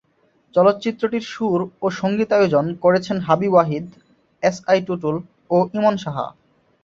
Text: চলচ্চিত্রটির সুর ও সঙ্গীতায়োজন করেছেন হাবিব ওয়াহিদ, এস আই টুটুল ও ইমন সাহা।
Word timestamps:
চলচ্চিত্রটির 0.55 1.25
সুর 1.33 1.59
ও 1.81 1.87
সঙ্গীতায়োজন 2.01 2.65
করেছেন 2.83 3.17
হাবিব 3.27 3.51
ওয়াহিদ, 3.53 3.85
এস 4.43 4.57
আই 4.67 4.79
টুটুল 4.87 5.15
ও 5.49 5.57
ইমন 5.77 5.95
সাহা। 6.03 6.27